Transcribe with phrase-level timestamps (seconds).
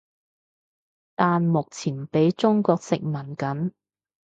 [1.15, 3.71] 但目前畀中國殖民緊